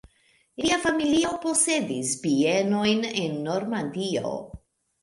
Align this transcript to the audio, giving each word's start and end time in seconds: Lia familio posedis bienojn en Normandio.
Lia 0.63 0.79
familio 0.85 1.33
posedis 1.45 2.15
bienojn 2.25 3.07
en 3.13 3.39
Normandio. 3.51 4.35